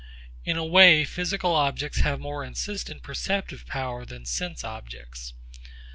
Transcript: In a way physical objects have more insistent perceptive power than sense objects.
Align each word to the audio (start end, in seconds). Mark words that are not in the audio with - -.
In 0.45 0.57
a 0.57 0.65
way 0.65 1.05
physical 1.05 1.53
objects 1.53 1.99
have 1.99 2.19
more 2.19 2.43
insistent 2.43 3.03
perceptive 3.03 3.67
power 3.67 4.03
than 4.03 4.25
sense 4.25 4.63
objects. 4.63 5.33